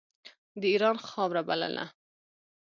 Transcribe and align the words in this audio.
د 0.59 0.61
اېران 0.71 0.97
خاوره 1.07 1.41
بلله. 1.47 1.85